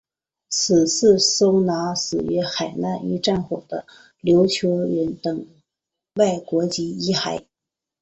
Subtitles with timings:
[0.49, 3.85] 此祠收纳死于海难与战火的
[4.23, 5.45] 琉球人等
[6.15, 7.45] 外国籍遗骸。